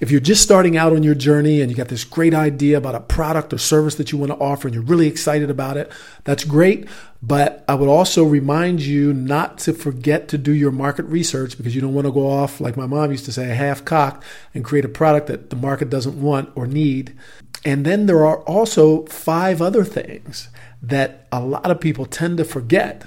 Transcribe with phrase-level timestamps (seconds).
[0.00, 2.94] if you're just starting out on your journey and you got this great idea about
[2.94, 5.90] a product or service that you want to offer and you're really excited about it,
[6.24, 6.88] that's great.
[7.22, 11.74] But I would also remind you not to forget to do your market research because
[11.74, 14.22] you don't want to go off, like my mom used to say, half cocked
[14.52, 17.16] and create a product that the market doesn't want or need.
[17.64, 20.48] And then there are also five other things
[20.82, 23.06] that a lot of people tend to forget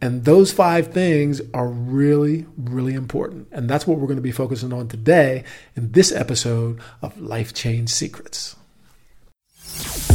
[0.00, 3.48] and those five things are really, really important.
[3.50, 5.44] And that's what we're going to be focusing on today
[5.74, 8.54] in this episode of Life Change Secrets.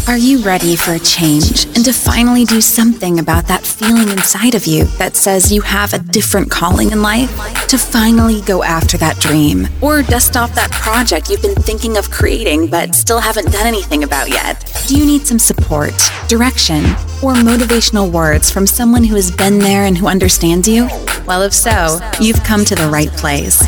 [0.05, 4.53] Are you ready for a change and to finally do something about that feeling inside
[4.53, 7.31] of you that says you have a different calling in life?
[7.67, 12.11] To finally go after that dream or dust off that project you've been thinking of
[12.11, 14.69] creating but still haven't done anything about yet?
[14.87, 15.93] Do you need some support,
[16.27, 16.83] direction,
[17.23, 20.87] or motivational words from someone who has been there and who understands you?
[21.25, 23.59] Well, if so, you've come to the right place.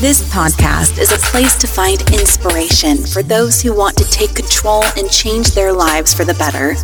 [0.00, 4.84] This podcast is a place to find inspiration for those who want to take control
[4.96, 6.74] and change their lives for the better.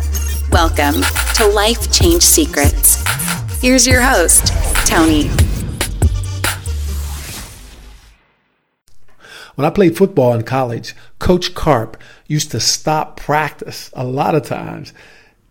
[0.49, 1.03] Welcome
[1.35, 3.03] to Life Change Secrets.
[3.61, 4.47] Here's your host,
[4.87, 5.29] Tony.
[9.55, 14.43] When I played football in college, Coach Carp used to stop practice a lot of
[14.45, 14.93] times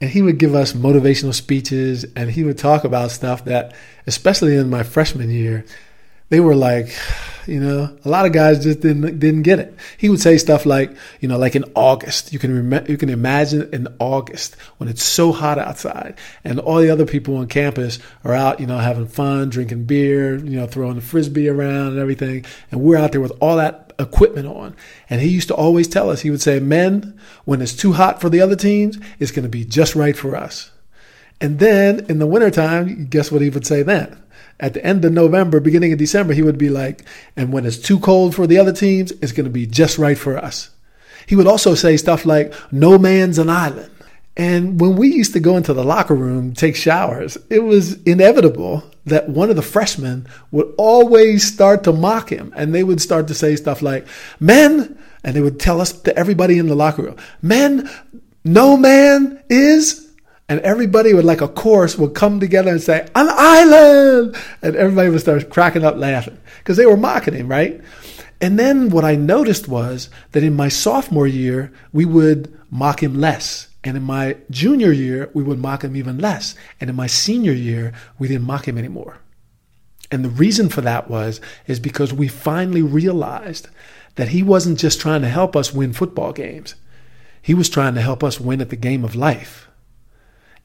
[0.02, 3.72] and he would give us motivational speeches and he would talk about stuff that,
[4.06, 5.64] especially in my freshman year,
[6.28, 6.88] they were like,
[7.46, 9.76] you know, a lot of guys just didn't didn't get it.
[9.98, 13.10] He would say stuff like, you know, like in August, you can rem- you can
[13.10, 17.98] imagine in August when it's so hot outside, and all the other people on campus
[18.24, 21.98] are out, you know, having fun, drinking beer, you know, throwing the frisbee around and
[21.98, 24.74] everything, and we're out there with all that equipment on.
[25.10, 28.20] And he used to always tell us, he would say, "Men, when it's too hot
[28.20, 30.70] for the other teams, it's going to be just right for us."
[31.40, 34.16] And then in the wintertime, guess what he would say then?
[34.62, 37.04] at the end of November, beginning of December, he would be like,
[37.36, 40.16] and when it's too cold for the other teams, it's going to be just right
[40.16, 40.70] for us.
[41.26, 43.90] He would also say stuff like, no man's an island.
[44.36, 48.84] And when we used to go into the locker room, take showers, it was inevitable
[49.04, 52.52] that one of the freshmen would always start to mock him.
[52.56, 54.06] And they would start to say stuff like,
[54.38, 57.90] men, and they would tell us to everybody in the locker room, men,
[58.44, 60.12] no man is
[60.48, 64.36] and everybody would like a chorus would come together and say an island!
[64.60, 67.80] And everybody would start cracking up laughing because they were mocking him right?
[68.40, 73.20] And then what i noticed was that in my sophomore year we would mock him
[73.20, 77.06] less and in my junior year we would mock him even less and in my
[77.06, 79.18] senior year we didn't mock him anymore
[80.10, 83.68] and the reason for that was is because we finally realized
[84.16, 86.74] that he wasn't just trying to help us win football games
[87.40, 89.68] he was trying to help us win at the game of life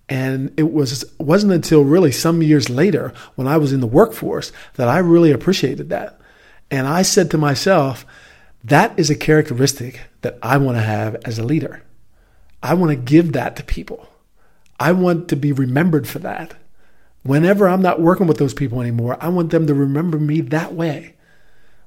[0.09, 4.51] and it was wasn't until really some years later when I was in the workforce
[4.75, 6.19] that I really appreciated that.
[6.71, 8.05] And I said to myself,
[8.63, 11.83] that is a characteristic that I want to have as a leader.
[12.61, 14.07] I want to give that to people.
[14.79, 16.55] I want to be remembered for that.
[17.23, 20.73] Whenever I'm not working with those people anymore, I want them to remember me that
[20.73, 21.15] way.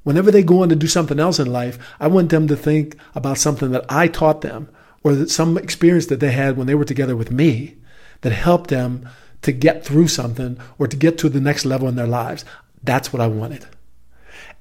[0.03, 2.97] Whenever they go on to do something else in life, I want them to think
[3.14, 4.69] about something that I taught them
[5.03, 7.76] or that some experience that they had when they were together with me
[8.22, 9.08] that helped them
[9.42, 12.44] to get through something or to get to the next level in their lives.
[12.82, 13.66] That's what I wanted.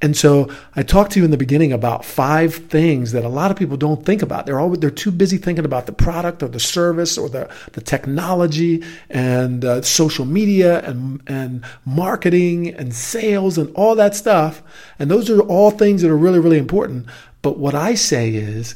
[0.02, 3.52] And so I talked to you in the beginning about five things that a lot
[3.52, 4.46] of people don't think about.
[4.46, 7.82] They're always they're too busy thinking about the product or the service or the, the
[7.82, 14.64] technology and uh, social media and and marketing and sales and all that stuff.
[15.00, 17.08] And those are all things that are really really important.
[17.42, 18.76] But what I say is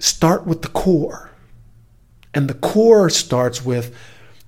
[0.00, 1.30] start with the core.
[2.34, 3.94] And the core starts with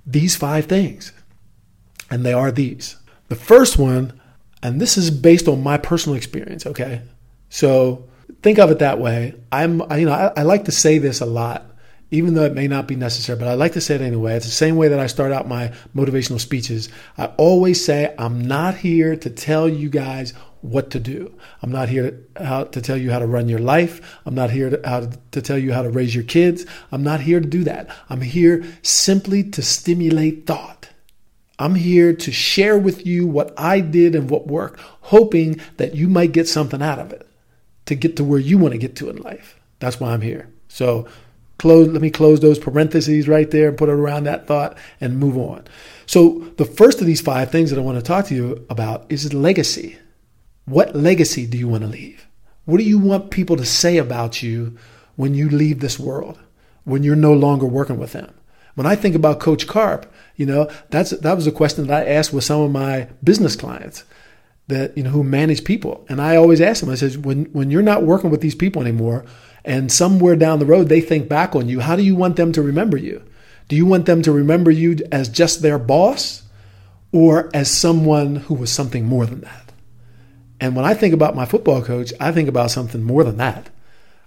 [0.05, 1.13] these five things.
[2.11, 2.97] And they are these.
[3.29, 4.21] The first one,
[4.65, 7.03] and this is based on my personal experience, okay?
[7.51, 8.09] So
[8.43, 9.35] think of it that way.
[9.53, 11.71] I'm, you know, I, I like to say this a lot
[12.15, 14.37] even though it may not be necessary, but I like to say it anyway.
[14.37, 16.89] It's the same way that I start out my motivational speeches.
[17.19, 21.35] I always say, I'm not here to tell you guys what to do.
[21.61, 24.19] I'm not here to, how, to tell you how to run your life.
[24.27, 26.65] I'm not here to, how to, to tell you how to raise your kids.
[26.93, 27.91] I'm not here to do that.
[28.09, 30.84] I'm here simply to stimulate thought.
[31.59, 36.09] I'm here to share with you what I did and what worked, hoping that you
[36.09, 37.29] might get something out of it
[37.87, 39.61] to get to where you want to get to in life.
[39.79, 40.49] That's why I'm here.
[40.69, 41.07] So
[41.59, 45.19] Close, let me close those parentheses right there and put it around that thought and
[45.19, 45.65] move on.
[46.07, 49.07] So, the first of these five things that I want to talk to you about
[49.09, 49.97] is legacy.
[50.67, 52.27] What legacy do you want to leave?
[52.65, 54.77] What do you want people to say about you
[55.17, 56.39] when you leave this world,
[56.85, 58.35] when you're no longer working with them?
[58.75, 62.11] When I think about Coach Carp, You know, that's that was a question that I
[62.11, 64.05] asked with some of my business clients
[64.67, 66.91] that you know who manage people, and I always ask them.
[66.91, 69.25] I says, when when you're not working with these people anymore,
[69.65, 72.53] and somewhere down the road they think back on you, how do you want them
[72.53, 73.23] to remember you?
[73.69, 76.43] Do you want them to remember you as just their boss,
[77.13, 79.73] or as someone who was something more than that?
[80.61, 83.71] And when I think about my football coach, I think about something more than that.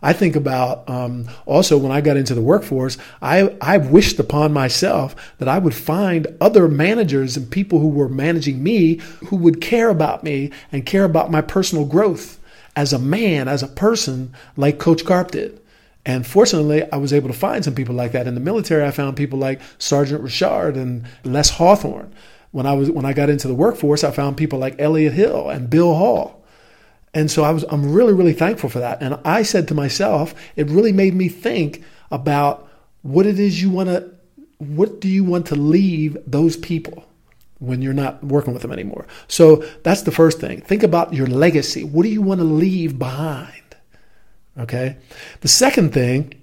[0.01, 4.53] I think about um, also when I got into the workforce, I, I wished upon
[4.53, 8.97] myself that I would find other managers and people who were managing me
[9.27, 12.39] who would care about me and care about my personal growth
[12.75, 15.59] as a man, as a person, like Coach Karp did.
[16.05, 18.27] And fortunately, I was able to find some people like that.
[18.27, 22.13] In the military, I found people like Sergeant Richard and Les Hawthorne.
[22.51, 25.49] When I was when I got into the workforce, I found people like Elliot Hill
[25.49, 26.36] and Bill Hall.
[27.13, 29.01] And so I was, I'm really, really thankful for that.
[29.01, 32.67] And I said to myself, it really made me think about
[33.01, 34.09] what it is you want to,
[34.57, 37.05] what do you want to leave those people
[37.59, 39.07] when you're not working with them anymore?
[39.27, 40.61] So that's the first thing.
[40.61, 41.83] Think about your legacy.
[41.83, 43.53] What do you want to leave behind?
[44.59, 44.97] Okay.
[45.41, 46.33] The second thing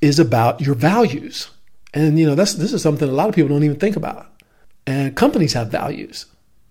[0.00, 1.50] is about your values.
[1.94, 4.26] And you know, that's this is something a lot of people don't even think about.
[4.86, 6.26] And companies have values.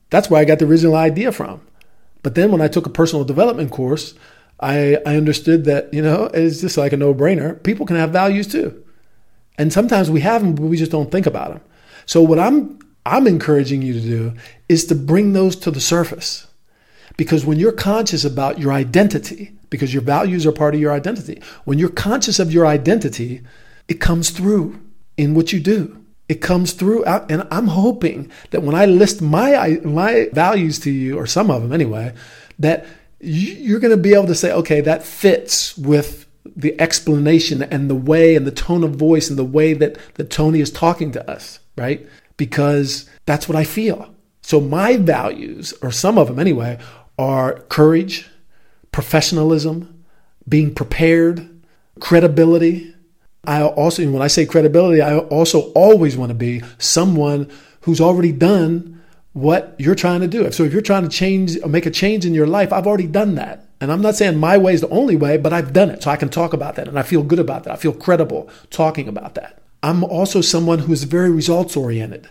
[0.10, 1.62] That's where I got the original idea from.
[2.28, 4.14] But then when I took a personal development course,
[4.60, 7.64] I, I understood that, you know, it's just like a no brainer.
[7.64, 8.84] People can have values too.
[9.58, 11.62] And sometimes we have them, but we just don't think about them.
[12.06, 14.34] So what I'm, I'm encouraging you to do
[14.68, 16.48] is to bring those to the surface.
[17.16, 21.42] Because when you're conscious about your identity, because your values are part of your identity,
[21.64, 23.42] when you're conscious of your identity,
[23.88, 24.78] it comes through
[25.16, 26.06] in what you do.
[26.30, 31.18] It comes through, and I'm hoping that when I list my my values to you,
[31.18, 32.14] or some of them anyway,
[32.60, 32.86] that
[33.20, 37.96] you're going to be able to say, okay, that fits with the explanation and the
[37.96, 41.30] way and the tone of voice and the way that, that Tony is talking to
[41.30, 42.08] us, right?
[42.38, 44.14] Because that's what I feel.
[44.42, 46.80] So my values, or some of them anyway,
[47.18, 48.30] are courage,
[48.92, 50.04] professionalism,
[50.48, 51.50] being prepared,
[52.00, 52.94] credibility,
[53.48, 57.50] I also, when I say credibility, I also always want to be someone
[57.82, 59.02] who's already done
[59.32, 60.52] what you're trying to do.
[60.52, 63.08] So if you're trying to change or make a change in your life, I've already
[63.08, 63.68] done that.
[63.80, 66.04] And I'm not saying my way is the only way, but I've done it.
[66.04, 67.74] So I can talk about that and I feel good about that.
[67.74, 69.62] I feel credible talking about that.
[69.82, 72.28] I'm also someone who is very results oriented.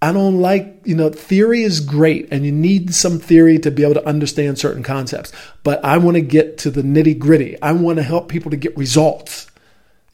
[0.00, 3.82] I don't like, you know, theory is great and you need some theory to be
[3.82, 5.32] able to understand certain concepts,
[5.64, 7.60] but I want to get to the nitty gritty.
[7.60, 9.47] I want to help people to get results.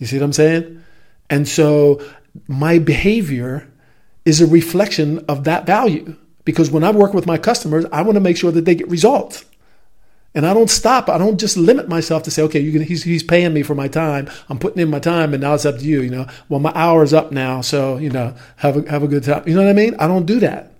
[0.04, 0.84] You see what I'm saying?
[1.30, 2.04] And so
[2.46, 3.66] my behavior
[4.26, 6.14] is a reflection of that value
[6.44, 8.90] because when I work with my customers, I want to make sure that they get
[8.90, 9.46] results.
[10.34, 11.08] And I don't stop.
[11.08, 13.88] I don't just limit myself to say, okay, can, he's, he's paying me for my
[13.88, 14.28] time.
[14.50, 16.02] I'm putting in my time and now it's up to you.
[16.02, 17.62] You know, well, my hour's up now.
[17.62, 19.44] So, you know, have a, have a good time.
[19.46, 19.94] You know what I mean?
[19.98, 20.70] I don't do that.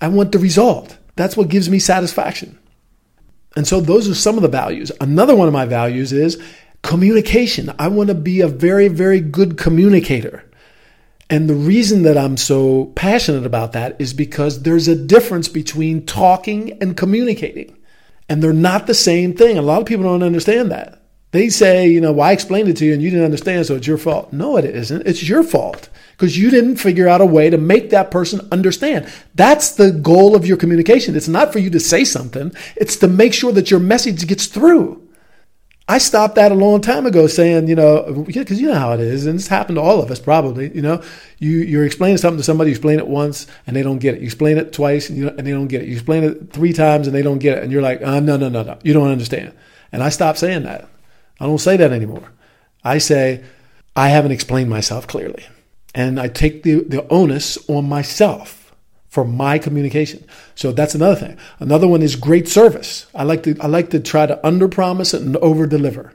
[0.00, 0.96] I want the result.
[1.16, 2.56] That's what gives me satisfaction.
[3.56, 4.92] And so those are some of the values.
[5.00, 6.40] Another one of my values is
[6.82, 7.72] communication.
[7.78, 10.44] I want to be a very, very good communicator.
[11.30, 16.06] And the reason that I'm so passionate about that is because there's a difference between
[16.06, 17.76] talking and communicating.
[18.28, 19.58] And they're not the same thing.
[19.58, 21.02] A lot of people don't understand that.
[21.30, 23.76] They say, you know, well, I explained it to you and you didn't understand, so
[23.76, 24.32] it's your fault.
[24.32, 25.06] No, it isn't.
[25.06, 29.12] It's your fault because you didn't figure out a way to make that person understand.
[29.34, 31.14] That's the goal of your communication.
[31.14, 34.46] It's not for you to say something, it's to make sure that your message gets
[34.46, 35.06] through.
[35.90, 39.00] I stopped that a long time ago saying, you know, because you know how it
[39.00, 40.70] is, and it's happened to all of us probably.
[40.74, 41.02] You know,
[41.38, 44.20] you you're explaining something to somebody, you explain it once and they don't get it.
[44.20, 45.88] You explain it twice and, you, and they don't get it.
[45.88, 48.36] You explain it three times and they don't get it, and you're like, uh, no,
[48.36, 49.54] no, no, no, you don't understand.
[49.90, 50.86] And I stopped saying that.
[51.40, 52.32] I don't say that anymore.
[52.84, 53.42] I say,
[53.96, 55.46] I haven't explained myself clearly,
[55.94, 58.67] and I take the the onus on myself
[59.08, 60.24] for my communication.
[60.54, 61.38] So that's another thing.
[61.58, 63.06] Another one is great service.
[63.14, 66.12] I like to I like to try to under promise and over deliver.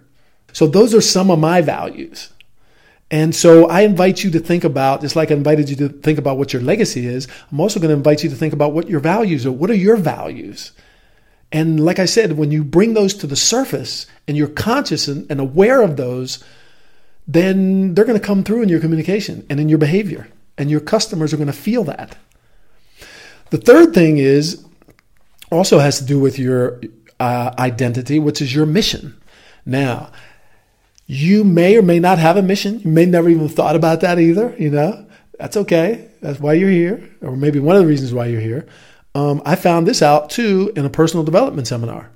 [0.53, 2.29] So those are some of my values.
[3.09, 6.17] And so I invite you to think about, just like I invited you to think
[6.17, 8.89] about what your legacy is, I'm also going to invite you to think about what
[8.89, 9.51] your values are.
[9.51, 10.71] What are your values?
[11.51, 15.29] And like I said, when you bring those to the surface and you're conscious and,
[15.29, 16.43] and aware of those,
[17.27, 20.27] then they're going to come through in your communication and in your behavior.
[20.57, 22.17] And your customers are going to feel that.
[23.53, 24.65] The third thing is
[25.51, 26.81] also has to do with your
[27.19, 29.15] uh, identity, which is your mission.
[29.63, 30.11] Now,
[31.05, 32.79] you may or may not have a mission.
[32.79, 34.55] You may never even thought about that either.
[34.57, 35.05] You know,
[35.37, 36.09] that's okay.
[36.19, 38.65] That's why you're here, or maybe one of the reasons why you're here.
[39.13, 42.09] Um, I found this out too in a personal development seminar,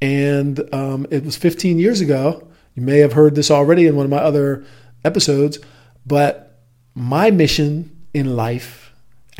[0.00, 2.46] and um, it was 15 years ago.
[2.76, 4.64] You may have heard this already in one of my other
[5.04, 5.58] episodes,
[6.06, 6.62] but
[6.94, 8.89] my mission in life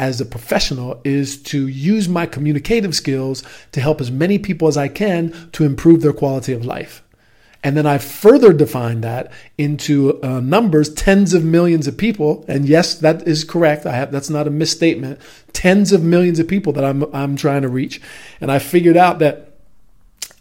[0.01, 4.79] as a professional is to use my communicative skills to help as many people as
[4.79, 7.03] I can to improve their quality of life.
[7.63, 12.47] And then I further define that into uh, numbers, tens of millions of people.
[12.49, 13.85] And yes, that is correct.
[13.85, 15.21] I have, that's not a misstatement.
[15.53, 18.01] Tens of millions of people that I'm, I'm trying to reach.
[18.41, 19.53] And I figured out that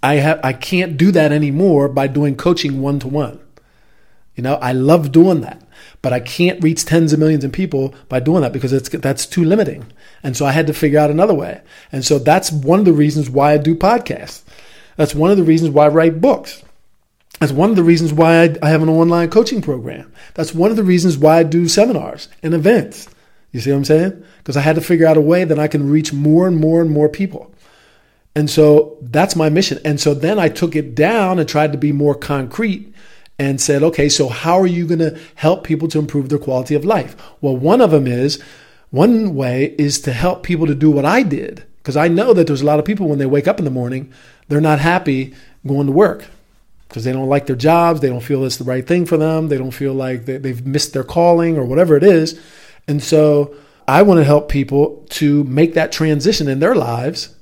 [0.02, 3.42] I have, I can't do that anymore by doing coaching one to one.
[4.40, 5.62] You know, I love doing that,
[6.02, 9.26] but I can't reach tens of millions of people by doing that because it's, that's
[9.26, 9.86] too limiting.
[10.24, 11.60] And so I had to figure out another way.
[11.92, 14.44] And so that's one of the reasons why I do podcasts.
[14.96, 16.64] That's one of the reasons why I write books
[17.40, 20.10] that's one of the reasons why I, I have an online coaching program.
[20.36, 23.10] That's one of the reasons why I do seminars and events.
[23.52, 24.24] You see what I'm saying?
[24.38, 26.82] Because I had to figure out a way that I can reach more and more
[26.82, 27.54] and more people.
[28.36, 29.80] And so that's my mission.
[29.84, 32.94] And so then I took it down and tried to be more concrete
[33.40, 36.76] and said, okay, so how are you going to help people to improve their quality
[36.76, 37.16] of life?
[37.40, 38.42] Well, one of them is,
[38.92, 41.64] one way is to help people to do what I did.
[41.78, 43.72] Because I know that there's a lot of people when they wake up in the
[43.72, 44.12] morning,
[44.50, 45.34] they're not happy
[45.66, 46.26] going to work
[46.90, 49.48] because they don't like their jobs, they don't feel it's the right thing for them,
[49.48, 52.40] they don't feel like they, they've missed their calling or whatever it is.
[52.88, 53.56] And so
[53.88, 57.36] I want to help people to make that transition in their lives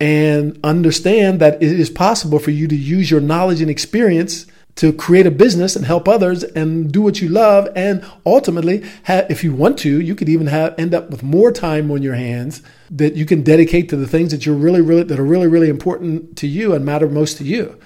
[0.00, 4.46] and understand that it is possible for you to use your knowledge and experience
[4.78, 7.68] to create a business and help others and do what you love.
[7.76, 11.52] And ultimately have, if you want to you could even have end up with more
[11.52, 15.02] time on your hands that you can dedicate to the things that you're really really
[15.02, 17.78] that are really really important to you and matter most to you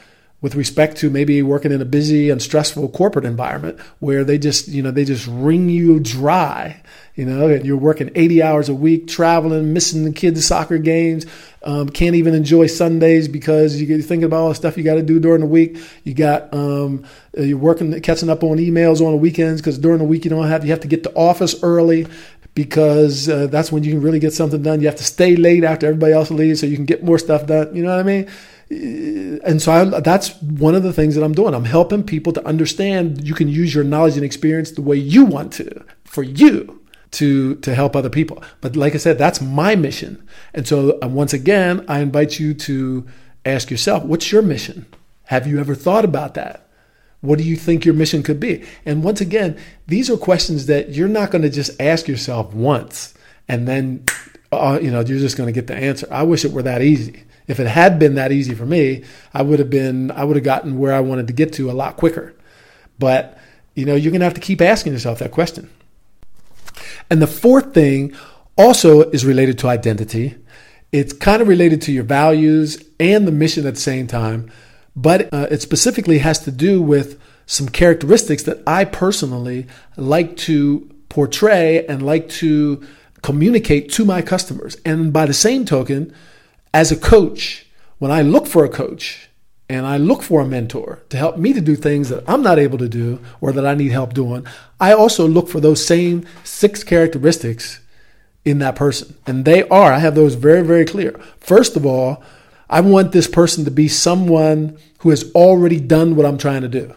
[0.43, 4.67] with respect to maybe working in a busy and stressful corporate environment where they just,
[4.67, 6.83] you know, they just wring you dry,
[7.15, 11.27] you know, and you're working 80 hours a week, traveling, missing the kids' soccer games,
[11.63, 15.03] um, can't even enjoy Sundays because you're thinking about all the stuff you got to
[15.03, 15.79] do during the week.
[16.03, 17.05] You got, um,
[17.39, 20.49] you're working, catching up on emails on the weekends because during the week you don't
[20.49, 22.09] have, you have to get to office early
[22.55, 24.81] because uh, that's when you can really get something done.
[24.81, 27.47] You have to stay late after everybody else leaves so you can get more stuff
[27.47, 27.75] done.
[27.77, 28.29] You know what I mean?
[29.45, 31.55] And so I, that's one of the things that I'm doing.
[31.55, 35.25] I'm helping people to understand you can use your knowledge and experience the way you
[35.25, 36.81] want to for you
[37.13, 38.43] to to help other people.
[38.61, 40.27] But like I said, that's my mission.
[40.55, 43.07] And so uh, once again, I invite you to
[43.45, 44.87] ask yourself, what's your mission?
[45.25, 46.69] Have you ever thought about that?
[47.21, 48.65] What do you think your mission could be?
[48.85, 53.15] And once again, these are questions that you're not going to just ask yourself once
[53.49, 54.05] and then
[54.51, 56.07] uh, you know you're just going to get the answer.
[56.11, 57.25] I wish it were that easy.
[57.47, 60.45] If it had been that easy for me, I would have been I would have
[60.45, 62.35] gotten where I wanted to get to a lot quicker.
[62.99, 63.39] But
[63.75, 65.71] you know, you're going to have to keep asking yourself that question.
[67.11, 68.15] And the fourth thing
[68.57, 70.37] also is related to identity.
[70.93, 74.51] It's kind of related to your values and the mission at the same time,
[74.95, 80.91] but uh, it specifically has to do with some characteristics that I personally like to
[81.09, 82.87] portray and like to
[83.23, 84.77] communicate to my customers.
[84.85, 86.15] And by the same token,
[86.75, 87.67] as a coach,
[87.99, 89.29] when I look for a coach
[89.69, 92.59] and I look for a mentor to help me to do things that I'm not
[92.59, 94.47] able to do or that I need help doing,
[94.81, 97.81] I also look for those same six characteristics
[98.45, 99.17] in that person.
[99.27, 101.13] And they are, I have those very, very clear.
[101.39, 102.23] First of all,
[102.69, 106.69] I want this person to be someone who has already done what I'm trying to
[106.69, 106.95] do.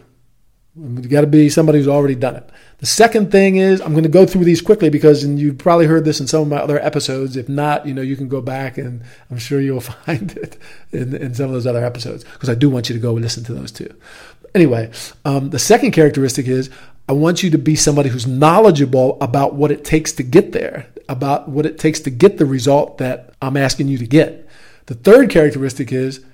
[0.78, 2.50] You got to be somebody who's already done it.
[2.78, 5.86] The second thing is I'm going to go through these quickly because, and you've probably
[5.86, 7.36] heard this in some of my other episodes.
[7.36, 10.58] If not, you know, you can go back and I'm sure you'll find it
[10.92, 13.22] in, in some of those other episodes because I do want you to go and
[13.22, 13.94] listen to those too.
[14.54, 14.90] Anyway,
[15.24, 16.70] um, the second characteristic is
[17.08, 20.88] I want you to be somebody who's knowledgeable about what it takes to get there,
[21.08, 24.46] about what it takes to get the result that I'm asking you to get.
[24.86, 26.24] The third characteristic is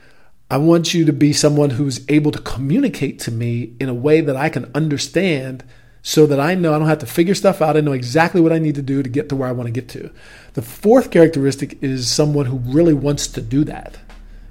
[0.53, 4.21] I want you to be someone who's able to communicate to me in a way
[4.21, 5.65] that I can understand
[6.03, 7.75] so that I know I don't have to figure stuff out.
[7.75, 9.73] I know exactly what I need to do to get to where I want to
[9.73, 10.11] get to.
[10.53, 13.97] The fourth characteristic is someone who really wants to do that.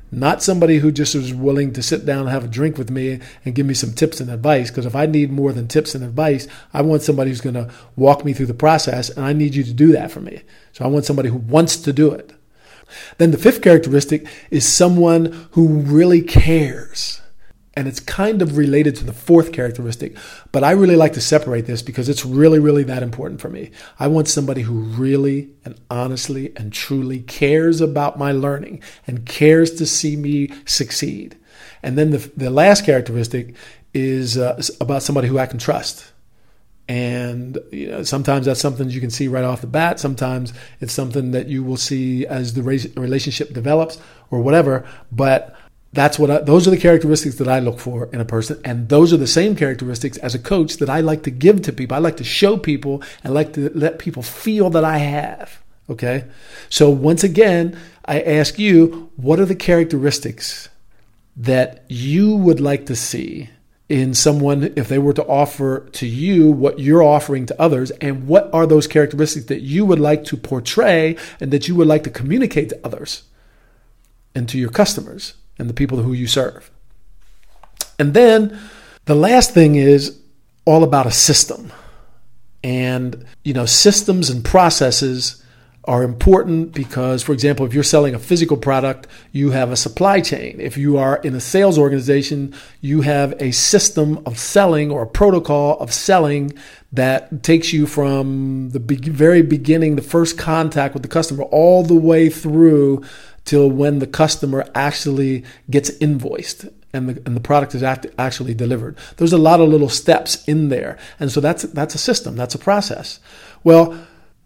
[0.10, 3.20] Not somebody who just is willing to sit down and have a drink with me
[3.46, 4.72] and give me some tips and advice.
[4.72, 7.72] Because if I need more than tips and advice, I want somebody who's going to
[7.96, 10.42] walk me through the process, and I need you to do that for me.
[10.72, 12.34] So I want somebody who wants to do it.
[13.18, 17.22] Then the fifth characteristic is someone who really cares.
[17.74, 20.18] And it's kind of related to the fourth characteristic,
[20.52, 23.72] but I really like to separate this because it's really, really that important for me.
[23.98, 29.72] I want somebody who really and honestly and truly cares about my learning and cares
[29.76, 31.38] to see me succeed.
[31.82, 33.56] And then the, the last characteristic
[33.94, 36.11] is uh, about somebody who I can trust.
[36.92, 39.98] And you know, sometimes that's something you can see right off the bat.
[39.98, 43.98] Sometimes it's something that you will see as the relationship develops
[44.30, 44.86] or whatever.
[45.10, 45.56] But
[45.94, 48.90] that's what I, those are the characteristics that I look for in a person, and
[48.90, 51.96] those are the same characteristics as a coach that I like to give to people.
[51.96, 55.64] I like to show people and like to let people feel that I have.
[55.90, 56.26] Okay,
[56.68, 60.68] so once again, I ask you, what are the characteristics
[61.38, 63.50] that you would like to see
[63.92, 68.28] in someone if they were to offer to you what you're offering to others, and
[68.28, 72.04] what are those characteristics that you would like to portray and that you would like
[72.06, 73.24] to communicate to others
[74.34, 75.36] and to your customers?
[75.62, 76.72] and the people who you serve.
[78.00, 78.60] And then
[79.06, 80.20] the last thing is
[80.66, 81.72] all about a system.
[82.64, 85.41] And, you know, systems and processes
[85.86, 90.22] are important because, for example, if you're selling a physical product, you have a supply
[90.22, 90.60] chain.
[90.60, 95.08] If you are in a sales organization, you have a system of selling or a
[95.08, 96.54] protocol of selling
[96.92, 101.96] that takes you from the very beginning, the first contact with the customer, all the
[101.96, 103.04] way through
[103.44, 108.54] till when the customer actually gets invoiced and the, and the product is act, actually
[108.54, 108.96] delivered.
[109.18, 111.00] There's a lot of little steps in there.
[111.20, 113.20] And so that's, that's a system, that's a process.
[113.64, 113.98] Well,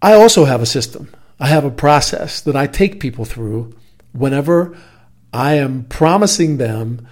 [0.01, 1.09] I also have a system.
[1.39, 3.75] I have a process that I take people through
[4.13, 4.77] whenever
[5.33, 7.07] I am promising them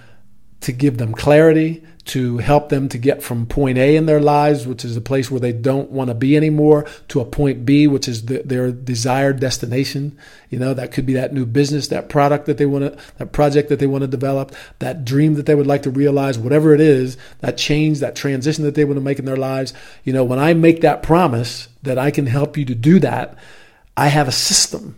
[0.60, 4.66] to give them clarity, to help them to get from point A in their lives,
[4.66, 7.86] which is a place where they don't want to be anymore, to a point B,
[7.86, 10.16] which is the, their desired destination.
[10.50, 13.32] You know, that could be that new business, that product that they want to, that
[13.32, 16.74] project that they want to develop, that dream that they would like to realize, whatever
[16.74, 19.74] it is, that change, that transition that they want to make in their lives.
[20.02, 23.36] You know, when I make that promise that I can help you to do that,
[23.96, 24.96] I have a system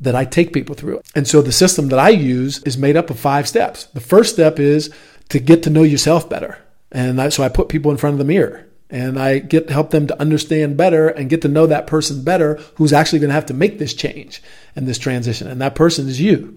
[0.00, 1.02] that I take people through.
[1.14, 3.84] And so the system that I use is made up of five steps.
[3.86, 4.92] The first step is
[5.28, 6.58] to get to know yourself better.
[6.90, 9.90] And I, so I put people in front of the mirror and I get help
[9.90, 13.34] them to understand better and get to know that person better who's actually going to
[13.34, 14.42] have to make this change
[14.74, 15.46] and this transition.
[15.46, 16.56] And that person is you.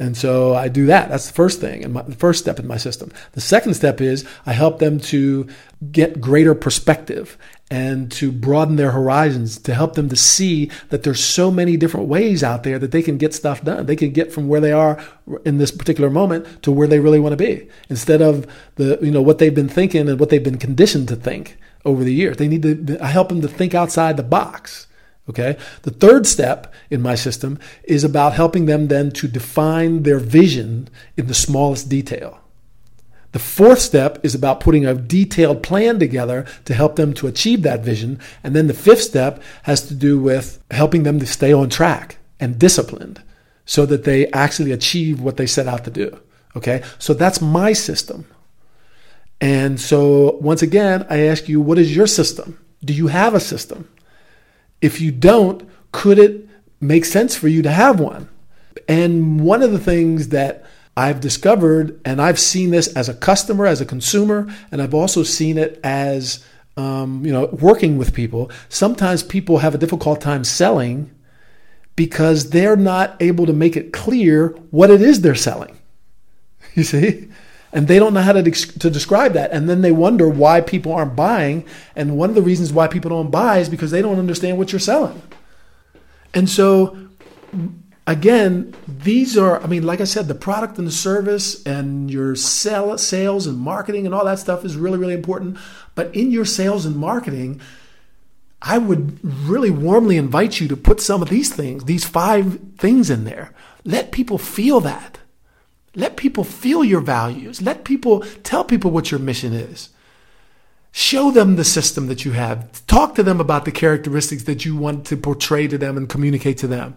[0.00, 1.10] And so I do that.
[1.10, 3.12] That's the first thing and the first step in my system.
[3.32, 5.46] The second step is I help them to
[5.92, 7.36] get greater perspective
[7.70, 12.08] and to broaden their horizons, to help them to see that there's so many different
[12.08, 13.84] ways out there that they can get stuff done.
[13.84, 14.98] They can get from where they are
[15.44, 19.10] in this particular moment to where they really want to be instead of the, you
[19.10, 22.38] know, what they've been thinking and what they've been conditioned to think over the years.
[22.38, 24.86] They need to, I help them to think outside the box.
[25.30, 25.56] Okay.
[25.82, 30.88] The third step in my system is about helping them then to define their vision
[31.16, 32.40] in the smallest detail.
[33.30, 37.62] The fourth step is about putting a detailed plan together to help them to achieve
[37.62, 38.18] that vision.
[38.42, 42.18] And then the fifth step has to do with helping them to stay on track
[42.40, 43.22] and disciplined
[43.64, 46.18] so that they actually achieve what they set out to do.
[46.56, 46.82] Okay.
[46.98, 48.26] So that's my system.
[49.40, 52.58] And so once again, I ask you, what is your system?
[52.84, 53.88] Do you have a system?
[54.80, 56.48] If you don't, could it
[56.80, 58.28] make sense for you to have one?
[58.88, 60.64] And one of the things that
[60.96, 65.22] I've discovered, and I've seen this as a customer, as a consumer, and I've also
[65.22, 66.44] seen it as
[66.76, 68.50] um, you know working with people.
[68.68, 71.10] Sometimes people have a difficult time selling
[71.96, 75.76] because they're not able to make it clear what it is they're selling.
[76.74, 77.28] You see,
[77.72, 79.52] and they don't know how to, to describe that.
[79.52, 81.64] And then they wonder why people aren't buying.
[81.94, 84.72] And one of the reasons why people don't buy is because they don't understand what
[84.72, 85.22] you're selling.
[86.34, 86.96] And so,
[88.06, 92.34] again, these are, I mean, like I said, the product and the service and your
[92.34, 95.56] sell, sales and marketing and all that stuff is really, really important.
[95.94, 97.60] But in your sales and marketing,
[98.62, 103.10] I would really warmly invite you to put some of these things, these five things
[103.10, 103.52] in there.
[103.84, 105.19] Let people feel that.
[105.94, 107.60] Let people feel your values.
[107.60, 109.90] Let people tell people what your mission is.
[110.92, 112.84] Show them the system that you have.
[112.86, 116.58] Talk to them about the characteristics that you want to portray to them and communicate
[116.58, 116.96] to them.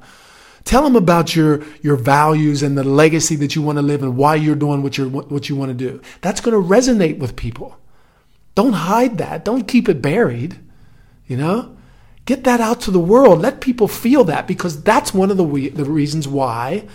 [0.63, 4.15] Tell them about your, your values and the legacy that you want to live and
[4.15, 6.01] why you're doing what, you're, what you want to do.
[6.21, 7.77] That's going to resonate with people.
[8.56, 9.43] Don't hide that.
[9.43, 10.58] Don't keep it buried.
[11.27, 11.75] You know?
[12.25, 13.41] Get that out to the world.
[13.41, 16.88] Let people feel that because that's one of the, we, the reasons why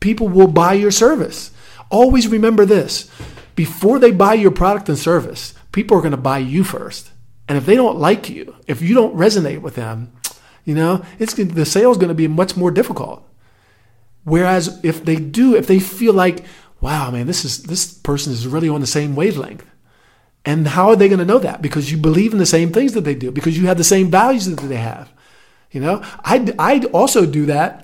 [0.00, 1.50] people will buy your service.
[1.90, 3.10] Always remember this
[3.54, 7.10] before they buy your product and service, people are going to buy you first.
[7.48, 10.12] And if they don't like you, if you don't resonate with them,
[10.64, 13.28] you know, it's the sale is going to be much more difficult.
[14.24, 16.44] Whereas if they do, if they feel like,
[16.80, 19.66] wow, man, this is this person is really on the same wavelength.
[20.46, 21.62] And how are they going to know that?
[21.62, 24.10] Because you believe in the same things that they do, because you have the same
[24.10, 25.12] values that they have.
[25.70, 27.83] You know, I I also do that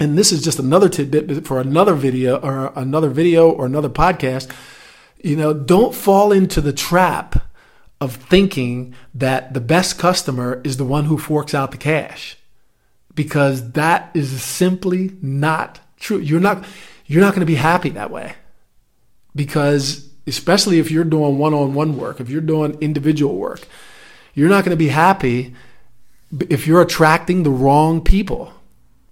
[0.00, 4.50] and this is just another tidbit for another video or another video or another podcast.
[5.22, 7.44] You know, don't fall into the trap
[8.00, 12.36] of thinking that the best customer is the one who forks out the cash
[13.14, 16.18] because that is simply not true.
[16.18, 16.64] You're not
[17.06, 18.34] you're not going to be happy that way.
[19.34, 23.66] because especially if you're doing one-on-one work, if you're doing individual work,
[24.34, 25.54] you're not going to be happy
[26.50, 28.52] if you're attracting the wrong people.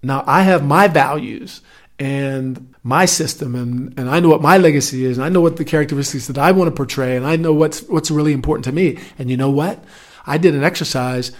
[0.03, 1.61] Now, I have my values
[1.99, 5.57] and my system and, and I know what my legacy is and I know what
[5.57, 8.71] the characteristics that I want to portray and I know what's what's really important to
[8.71, 8.99] me.
[9.17, 9.83] And you know what?
[10.25, 11.31] I did an exercise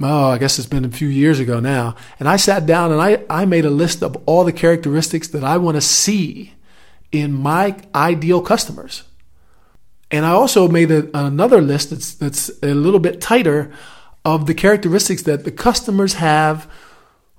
[0.00, 1.96] oh, I guess it's been a few years ago now.
[2.18, 5.44] And I sat down and I, I made a list of all the characteristics that
[5.44, 6.52] I want to see
[7.12, 9.04] in my ideal customers.
[10.10, 13.72] And I also made a, another list that's, that's a little bit tighter
[14.24, 16.70] of the characteristics that the customers have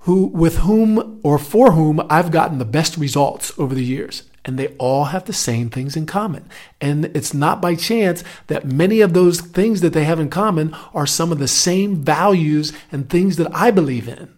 [0.00, 4.58] who, with whom or for whom I've gotten the best results over the years and
[4.58, 6.48] they all have the same things in common.
[6.80, 10.74] And it's not by chance that many of those things that they have in common
[10.94, 14.34] are some of the same values and things that I believe in.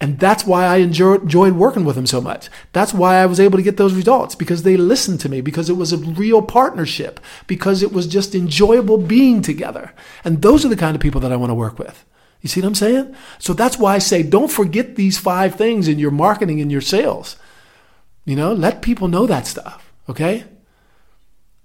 [0.00, 2.48] And that's why I enjoyed working with them so much.
[2.72, 5.70] That's why I was able to get those results because they listened to me, because
[5.70, 9.92] it was a real partnership, because it was just enjoyable being together.
[10.24, 12.04] And those are the kind of people that I want to work with.
[12.40, 13.16] You see what I'm saying?
[13.38, 16.80] So that's why I say don't forget these five things in your marketing and your
[16.80, 17.36] sales.
[18.24, 19.92] You know, let people know that stuff.
[20.08, 20.44] Okay.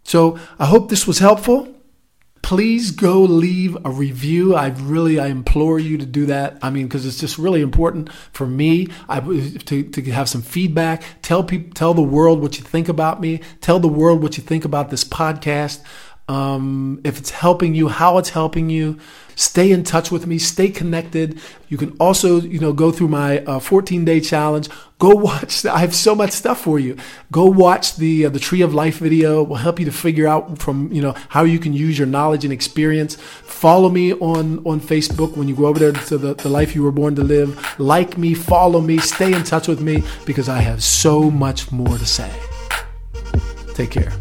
[0.03, 1.69] So I hope this was helpful.
[2.41, 4.53] Please go leave a review.
[4.53, 6.57] I really, I implore you to do that.
[6.61, 11.03] I mean, because it's just really important for me I, to, to have some feedback.
[11.21, 13.39] Tell people, tell the world what you think about me.
[13.61, 15.81] Tell the world what you think about this podcast.
[16.27, 18.99] Um, if it's helping you, how it's helping you.
[19.35, 20.37] Stay in touch with me.
[20.37, 21.39] Stay connected.
[21.69, 24.69] You can also, you know, go through my uh, 14 day challenge.
[24.99, 25.65] Go watch.
[25.65, 26.97] I have so much stuff for you.
[27.31, 29.43] Go watch the uh, the Tree of Life video.
[29.43, 32.43] Will help you to figure out from you know how you can use your knowledge
[32.43, 33.15] and experience.
[33.15, 36.83] Follow me on on Facebook when you go over there to the, the life you
[36.83, 37.79] were born to live.
[37.79, 41.97] Like me, follow me, stay in touch with me because I have so much more
[41.97, 42.31] to say.
[43.73, 44.13] Take care.